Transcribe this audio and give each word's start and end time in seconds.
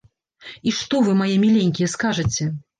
І 0.69 0.73
што 0.79 1.03
вы, 1.09 1.15
мае 1.21 1.37
міленькія, 1.45 1.93
скажаце? 1.97 2.53